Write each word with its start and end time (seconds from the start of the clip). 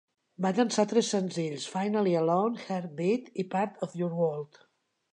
Va 0.45 0.51
llançar 0.59 0.85
tres 0.93 1.11
senzills: 1.15 1.67
"Finally 1.75 2.17
Alone", 2.23 2.65
"Heartbeat" 2.67 3.31
i 3.45 3.49
Part 3.57 3.89
of 3.89 3.99
Your 4.05 4.15
World. 4.25 4.63